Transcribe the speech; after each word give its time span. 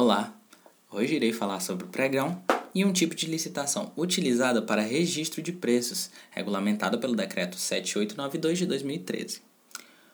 Olá! 0.00 0.32
Hoje 0.92 1.16
irei 1.16 1.32
falar 1.32 1.58
sobre 1.58 1.84
o 1.84 1.88
pregão 1.88 2.40
e 2.72 2.84
um 2.84 2.92
tipo 2.92 3.16
de 3.16 3.26
licitação 3.26 3.90
utilizada 3.96 4.62
para 4.62 4.80
registro 4.80 5.42
de 5.42 5.50
preços, 5.50 6.08
regulamentado 6.30 7.00
pelo 7.00 7.16
Decreto 7.16 7.56
7892 7.56 8.58
de 8.58 8.66
2013. 8.66 9.42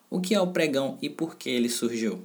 O 0.09 0.23
que 0.23 0.35
é 0.35 0.41
o 0.41 0.47
pregão 0.47 0.97
e 1.03 1.11
por 1.11 1.37
que 1.37 1.51
ele 1.51 1.69
surgiu? 1.69 2.25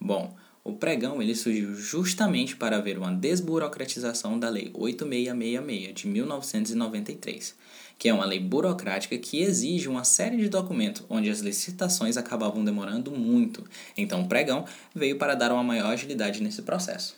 Bom, 0.00 0.36
o 0.62 0.74
pregão 0.74 1.22
ele 1.22 1.34
surgiu 1.34 1.74
justamente 1.74 2.54
para 2.54 2.76
haver 2.76 2.98
uma 2.98 3.12
desburocratização 3.12 4.38
da 4.38 4.48
Lei 4.48 4.70
8666 4.74 5.94
de 5.94 6.06
1993, 6.06 7.54
que 7.98 8.08
é 8.08 8.14
uma 8.14 8.26
lei 8.26 8.38
burocrática 8.38 9.16
que 9.16 9.40
exige 9.40 9.88
uma 9.88 10.04
série 10.04 10.36
de 10.36 10.48
documentos 10.48 11.04
onde 11.08 11.30
as 11.30 11.40
licitações 11.40 12.16
acabavam 12.16 12.64
demorando 12.64 13.10
muito. 13.10 13.64
Então, 13.96 14.22
o 14.22 14.28
pregão 14.28 14.66
veio 14.94 15.16
para 15.16 15.34
dar 15.34 15.50
uma 15.52 15.64
maior 15.64 15.92
agilidade 15.92 16.42
nesse 16.42 16.62
processo. 16.62 17.16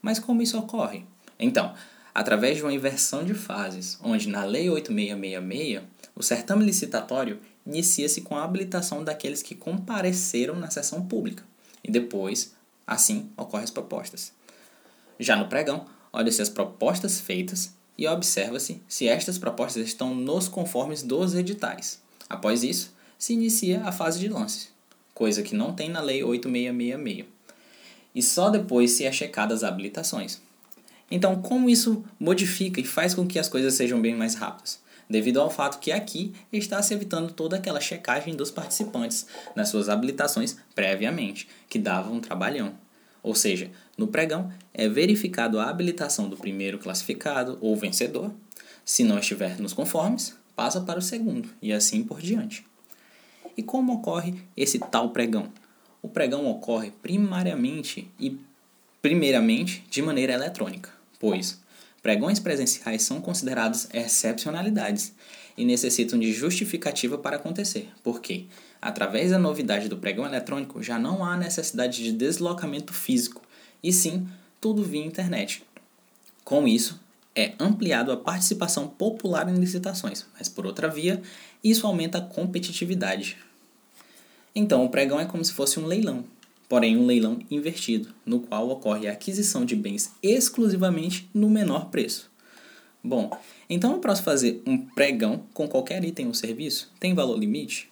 Mas 0.00 0.18
como 0.18 0.42
isso 0.42 0.58
ocorre? 0.58 1.04
Então, 1.38 1.74
através 2.14 2.56
de 2.56 2.62
uma 2.62 2.72
inversão 2.72 3.24
de 3.24 3.34
fases, 3.34 3.98
onde 4.02 4.28
na 4.28 4.44
Lei 4.44 4.70
8666, 4.70 5.82
o 6.14 6.22
certame 6.22 6.64
licitatório 6.64 7.40
inicia-se 7.66 8.20
com 8.20 8.36
a 8.36 8.44
habilitação 8.44 9.02
daqueles 9.02 9.42
que 9.42 9.54
compareceram 9.54 10.54
na 10.54 10.70
sessão 10.70 11.04
pública 11.06 11.50
e 11.82 11.90
depois, 11.90 12.54
assim, 12.86 13.30
ocorrem 13.36 13.64
as 13.64 13.70
propostas. 13.70 14.32
Já 15.18 15.36
no 15.36 15.48
pregão, 15.48 15.86
olha-se 16.12 16.40
as 16.40 16.48
propostas 16.48 17.20
feitas 17.20 17.74
e 17.96 18.06
observa-se 18.06 18.82
se 18.88 19.06
estas 19.06 19.36
propostas 19.36 19.86
estão 19.86 20.14
nos 20.14 20.48
conformes 20.48 21.02
dos 21.02 21.34
editais. 21.34 22.00
Após 22.28 22.62
isso, 22.62 22.94
se 23.18 23.34
inicia 23.34 23.82
a 23.84 23.92
fase 23.92 24.18
de 24.18 24.28
lance, 24.28 24.68
coisa 25.12 25.42
que 25.42 25.54
não 25.54 25.74
tem 25.74 25.90
na 25.90 26.00
Lei 26.00 26.24
8666. 26.24 27.26
E 28.14 28.22
só 28.22 28.48
depois 28.48 28.92
se 28.92 29.04
é 29.04 29.12
checada 29.12 29.54
as 29.54 29.62
habilitações. 29.62 30.40
Então, 31.10 31.42
como 31.42 31.68
isso 31.68 32.04
modifica 32.18 32.80
e 32.80 32.84
faz 32.84 33.14
com 33.14 33.26
que 33.26 33.38
as 33.38 33.48
coisas 33.48 33.74
sejam 33.74 34.00
bem 34.00 34.14
mais 34.14 34.34
rápidas? 34.34 34.80
Devido 35.10 35.40
ao 35.40 35.50
fato 35.50 35.80
que 35.80 35.90
aqui 35.90 36.32
está 36.52 36.80
se 36.80 36.94
evitando 36.94 37.32
toda 37.32 37.56
aquela 37.56 37.80
checagem 37.80 38.36
dos 38.36 38.48
participantes 38.48 39.26
nas 39.56 39.68
suas 39.68 39.88
habilitações 39.88 40.56
previamente, 40.72 41.48
que 41.68 41.80
dava 41.80 42.12
um 42.12 42.20
trabalhão. 42.20 42.74
Ou 43.20 43.34
seja, 43.34 43.72
no 43.98 44.06
pregão 44.06 44.52
é 44.72 44.88
verificado 44.88 45.58
a 45.58 45.68
habilitação 45.68 46.28
do 46.28 46.36
primeiro 46.36 46.78
classificado 46.78 47.58
ou 47.60 47.76
vencedor. 47.76 48.32
Se 48.84 49.02
não 49.02 49.18
estiver 49.18 49.58
nos 49.58 49.72
conformes, 49.72 50.36
passa 50.54 50.80
para 50.80 51.00
o 51.00 51.02
segundo 51.02 51.48
e 51.60 51.72
assim 51.72 52.04
por 52.04 52.20
diante. 52.20 52.64
E 53.56 53.64
como 53.64 53.94
ocorre 53.94 54.40
esse 54.56 54.78
tal 54.78 55.10
pregão? 55.10 55.48
O 56.00 56.08
pregão 56.08 56.46
ocorre 56.46 56.92
primariamente 57.02 58.08
e 58.16 58.38
primeiramente 59.02 59.84
de 59.90 60.00
maneira 60.00 60.34
eletrônica, 60.34 60.90
pois 61.18 61.60
pregões 62.02 62.38
presenciais 62.38 63.02
são 63.02 63.20
considerados 63.20 63.88
excepcionalidades 63.92 65.12
e 65.56 65.64
necessitam 65.64 66.18
de 66.18 66.32
justificativa 66.32 67.18
para 67.18 67.36
acontecer, 67.36 67.88
porque, 68.02 68.46
através 68.80 69.30
da 69.30 69.38
novidade 69.38 69.88
do 69.88 69.98
pregão 69.98 70.24
eletrônico, 70.24 70.82
já 70.82 70.98
não 70.98 71.24
há 71.24 71.36
necessidade 71.36 72.02
de 72.02 72.12
deslocamento 72.12 72.92
físico, 72.92 73.42
e 73.82 73.92
sim 73.92 74.26
tudo 74.60 74.82
via 74.82 75.04
internet. 75.04 75.62
Com 76.44 76.66
isso, 76.66 77.00
é 77.34 77.52
ampliado 77.58 78.10
a 78.10 78.16
participação 78.16 78.88
popular 78.88 79.48
em 79.48 79.54
licitações, 79.54 80.26
mas 80.36 80.48
por 80.48 80.66
outra 80.66 80.88
via, 80.88 81.22
isso 81.62 81.86
aumenta 81.86 82.18
a 82.18 82.22
competitividade. 82.22 83.36
Então, 84.54 84.84
o 84.84 84.88
pregão 84.88 85.20
é 85.20 85.24
como 85.24 85.44
se 85.44 85.52
fosse 85.52 85.78
um 85.78 85.86
leilão, 85.86 86.24
porém 86.70 86.96
um 86.96 87.04
leilão 87.04 87.40
invertido, 87.50 88.10
no 88.24 88.38
qual 88.38 88.70
ocorre 88.70 89.08
a 89.08 89.12
aquisição 89.12 89.64
de 89.64 89.74
bens 89.74 90.12
exclusivamente 90.22 91.28
no 91.34 91.50
menor 91.50 91.90
preço. 91.90 92.30
Bom, 93.02 93.36
então 93.68 93.94
eu 93.94 93.98
posso 93.98 94.22
fazer 94.22 94.62
um 94.64 94.78
pregão 94.78 95.42
com 95.52 95.66
qualquer 95.66 96.04
item 96.04 96.28
ou 96.28 96.34
serviço? 96.34 96.92
Tem 97.00 97.12
valor 97.12 97.36
limite? 97.36 97.90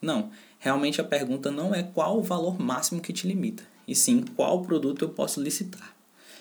Não, 0.00 0.30
realmente 0.58 1.02
a 1.02 1.04
pergunta 1.04 1.50
não 1.50 1.74
é 1.74 1.82
qual 1.82 2.18
o 2.18 2.22
valor 2.22 2.58
máximo 2.58 3.02
que 3.02 3.12
te 3.12 3.28
limita, 3.28 3.62
e 3.86 3.94
sim 3.94 4.24
qual 4.34 4.62
produto 4.62 5.04
eu 5.04 5.10
posso 5.10 5.38
licitar, 5.38 5.94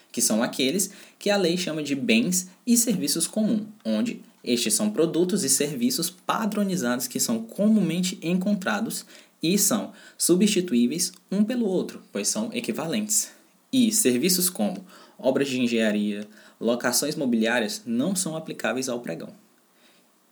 que 0.10 0.22
são 0.22 0.42
aqueles 0.42 0.90
que 1.20 1.30
a 1.30 1.36
lei 1.36 1.58
chama 1.58 1.84
de 1.84 1.96
bens 1.96 2.48
e 2.66 2.78
serviços 2.78 3.28
comuns, 3.28 3.68
onde 3.84 4.22
estes 4.42 4.74
são 4.74 4.90
produtos 4.90 5.44
e 5.44 5.50
serviços 5.50 6.10
padronizados 6.10 7.08
que 7.08 7.20
são 7.20 7.44
comumente 7.44 8.18
encontrados 8.22 9.06
e 9.44 9.58
são 9.58 9.92
substituíveis 10.18 11.12
um 11.30 11.44
pelo 11.44 11.66
outro, 11.66 12.02
pois 12.14 12.30
são 12.30 12.50
equivalentes. 12.54 13.30
E 13.72 13.92
serviços 13.92 14.50
como 14.50 14.86
obras 15.20 15.50
de 15.50 15.60
engenharia, 15.60 16.26
locações 16.60 17.16
mobiliárias 17.16 17.82
não 17.86 18.16
são 18.16 18.38
aplicáveis 18.38 18.88
ao 18.88 19.02
pregão. 19.02 19.34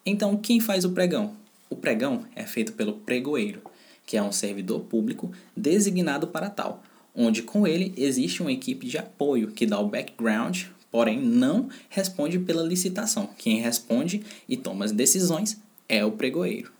Então, 0.05 0.37
quem 0.37 0.61
faz 0.61 0.85
o 0.85 0.91
pregão? 0.91 1.35
O 1.69 1.75
pregão 1.75 2.25
é 2.35 2.43
feito 2.43 2.73
pelo 2.73 2.93
pregoeiro, 2.93 3.61
que 4.05 4.17
é 4.17 4.23
um 4.23 4.31
servidor 4.31 4.81
público 4.81 5.31
designado 5.55 6.27
para 6.27 6.49
tal, 6.49 6.81
onde 7.13 7.43
com 7.43 7.67
ele 7.67 7.93
existe 7.97 8.41
uma 8.41 8.51
equipe 8.51 8.87
de 8.87 8.97
apoio 8.97 9.51
que 9.51 9.65
dá 9.65 9.79
o 9.79 9.87
background, 9.87 10.63
porém 10.89 11.19
não 11.19 11.69
responde 11.89 12.39
pela 12.39 12.63
licitação. 12.63 13.29
Quem 13.37 13.61
responde 13.61 14.23
e 14.47 14.57
toma 14.57 14.85
as 14.85 14.91
decisões 14.91 15.61
é 15.87 16.03
o 16.03 16.11
pregoeiro. 16.11 16.71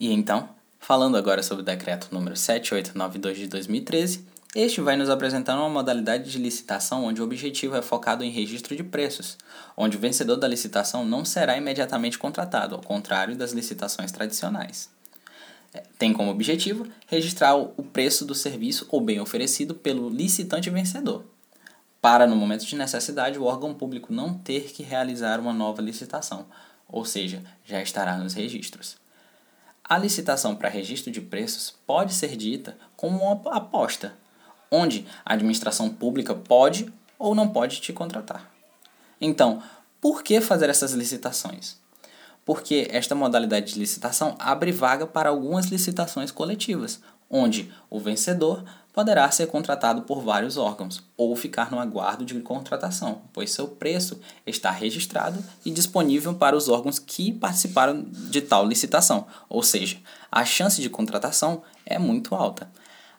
E 0.00 0.10
então, 0.10 0.48
falando 0.78 1.18
agora 1.18 1.42
sobre 1.42 1.62
o 1.62 1.64
decreto 1.64 2.08
número 2.10 2.34
7892 2.34 3.36
de 3.36 3.46
2013, 3.46 4.24
este 4.56 4.80
vai 4.80 4.96
nos 4.96 5.10
apresentar 5.10 5.56
uma 5.56 5.68
modalidade 5.68 6.30
de 6.30 6.38
licitação 6.38 7.04
onde 7.04 7.20
o 7.20 7.24
objetivo 7.24 7.76
é 7.76 7.82
focado 7.82 8.24
em 8.24 8.30
registro 8.30 8.74
de 8.74 8.82
preços, 8.82 9.36
onde 9.76 9.98
o 9.98 10.00
vencedor 10.00 10.36
da 10.36 10.48
licitação 10.48 11.04
não 11.04 11.22
será 11.22 11.54
imediatamente 11.58 12.18
contratado, 12.18 12.74
ao 12.74 12.80
contrário 12.80 13.36
das 13.36 13.52
licitações 13.52 14.10
tradicionais. 14.10 14.88
É, 15.74 15.82
tem 15.98 16.14
como 16.14 16.30
objetivo 16.30 16.86
registrar 17.06 17.54
o 17.54 17.82
preço 17.92 18.24
do 18.24 18.34
serviço 18.34 18.86
ou 18.88 19.02
bem 19.02 19.20
oferecido 19.20 19.74
pelo 19.74 20.08
licitante 20.08 20.70
vencedor, 20.70 21.24
para, 22.00 22.26
no 22.26 22.34
momento 22.34 22.64
de 22.64 22.74
necessidade, 22.74 23.38
o 23.38 23.44
órgão 23.44 23.74
público 23.74 24.14
não 24.14 24.32
ter 24.32 24.72
que 24.72 24.82
realizar 24.82 25.38
uma 25.38 25.52
nova 25.52 25.82
licitação, 25.82 26.46
ou 26.88 27.04
seja, 27.04 27.42
já 27.66 27.82
estará 27.82 28.16
nos 28.16 28.32
registros. 28.32 28.96
A 29.90 29.98
licitação 29.98 30.54
para 30.54 30.68
registro 30.68 31.10
de 31.10 31.20
preços 31.20 31.74
pode 31.84 32.14
ser 32.14 32.36
dita 32.36 32.78
como 32.96 33.18
uma 33.24 33.56
aposta, 33.56 34.14
onde 34.70 35.04
a 35.24 35.32
administração 35.32 35.90
pública 35.90 36.32
pode 36.32 36.92
ou 37.18 37.34
não 37.34 37.48
pode 37.48 37.80
te 37.80 37.92
contratar. 37.92 38.48
Então, 39.20 39.60
por 40.00 40.22
que 40.22 40.40
fazer 40.40 40.70
essas 40.70 40.92
licitações? 40.92 41.76
Porque 42.44 42.86
esta 42.92 43.16
modalidade 43.16 43.72
de 43.72 43.80
licitação 43.80 44.36
abre 44.38 44.70
vaga 44.70 45.08
para 45.08 45.30
algumas 45.30 45.66
licitações 45.66 46.30
coletivas, 46.30 47.00
onde 47.30 47.72
o 47.88 48.00
vencedor 48.00 48.64
poderá 48.92 49.30
ser 49.30 49.46
contratado 49.46 50.02
por 50.02 50.20
vários 50.20 50.56
órgãos 50.56 51.02
ou 51.16 51.36
ficar 51.36 51.70
no 51.70 51.78
aguardo 51.78 52.24
de 52.24 52.34
contratação, 52.40 53.22
pois 53.32 53.52
seu 53.52 53.68
preço 53.68 54.20
está 54.44 54.70
registrado 54.70 55.42
e 55.64 55.70
disponível 55.70 56.34
para 56.34 56.56
os 56.56 56.68
órgãos 56.68 56.98
que 56.98 57.32
participaram 57.32 58.02
de 58.02 58.40
tal 58.40 58.66
licitação, 58.66 59.26
ou 59.48 59.62
seja, 59.62 59.98
a 60.30 60.44
chance 60.44 60.82
de 60.82 60.90
contratação 60.90 61.62
é 61.86 61.98
muito 61.98 62.34
alta. 62.34 62.70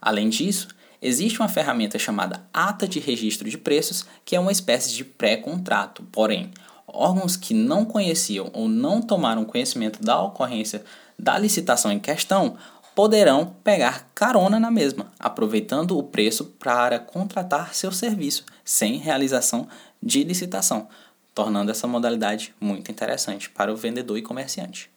Além 0.02 0.30
disso, 0.30 0.68
Existe 1.04 1.40
uma 1.40 1.50
ferramenta 1.50 1.98
chamada 1.98 2.46
ata 2.54 2.88
de 2.88 3.00
registro 3.00 3.50
de 3.50 3.58
preços, 3.58 4.06
que 4.24 4.36
é 4.36 4.40
uma 4.40 4.52
espécie 4.52 4.94
de 4.94 5.04
pré-contrato. 5.04 6.04
Porém, 6.12 6.52
órgãos 6.86 7.36
que 7.36 7.56
não 7.56 7.84
conheciam 7.84 8.52
ou 8.54 8.68
não 8.68 9.02
tomaram 9.02 9.44
conhecimento 9.44 10.00
da 10.04 10.22
ocorrência 10.22 10.84
da 11.18 11.40
licitação 11.40 11.92
em 11.92 12.00
questão 12.00 12.56
poderão 12.96 13.56
pegar 13.64 14.10
carona 14.14 14.60
na 14.60 14.70
mesma, 14.70 15.12
aproveitando 15.20 15.98
o 15.98 16.04
preço 16.04 16.46
para 16.60 17.00
contratar 17.00 17.74
seu 17.74 17.92
serviço 17.92 18.46
sem 18.64 18.98
realização 18.98 19.68
de 20.02 20.24
licitação, 20.24 20.88
tornando 21.34 21.72
essa 21.72 21.88
modalidade 21.88 22.54
muito 22.60 22.92
interessante 22.92 23.50
para 23.50 23.72
o 23.72 23.78
vendedor 23.78 24.18
e 24.18 24.22
comerciante. 24.22 24.90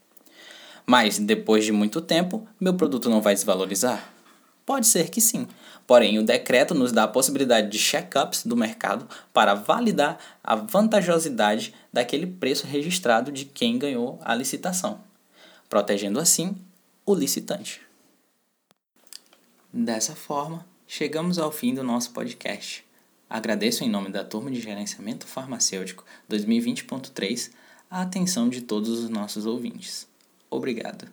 Mas 0.87 1.19
depois 1.19 1.65
de 1.65 1.73
muito 1.73 2.01
tempo, 2.01 2.47
meu 2.61 2.75
produto 2.75 3.09
não 3.09 3.21
vai 3.21 3.35
desvalorizar? 3.35 4.13
Pode 4.67 4.87
ser 4.87 5.11
que 5.11 5.21
sim, 5.21 5.47
porém 5.87 6.19
o 6.19 6.25
decreto 6.25 6.75
nos 6.75 6.91
dá 6.91 7.05
a 7.05 7.09
possibilidade 7.09 7.69
de 7.69 7.79
check-ups 7.79 8.45
do 8.45 8.57
mercado 8.57 9.07
para 9.33 9.55
validar 9.55 10.19
a 10.43 10.57
vantajosidade 10.57 11.75
daquele 11.93 12.27
preço 12.27 12.67
registrado 12.67 13.31
de 13.31 13.45
quem 13.45 13.79
ganhou 13.79 14.19
a 14.25 14.35
licitação, 14.35 15.01
protegendo 15.69 16.19
assim 16.19 16.57
o 17.07 17.15
licitante. 17.15 17.81
Dessa 19.73 20.15
forma, 20.15 20.67
chegamos 20.87 21.39
ao 21.39 21.53
fim 21.53 21.75
do 21.75 21.83
nosso 21.83 22.13
podcast. 22.13 22.85
Agradeço 23.29 23.85
em 23.85 23.91
nome 23.91 24.11
da 24.11 24.25
Turma 24.25 24.51
de 24.51 24.61
Gerenciamento 24.61 25.27
Farmacêutico 25.27 26.05
2020.3 26.31 27.51
a 27.91 28.03
atenção 28.03 28.49
de 28.49 28.63
todos 28.63 28.89
os 28.89 29.09
nossos 29.09 29.45
ouvintes. 29.47 30.09
Obrigado. 30.49 31.09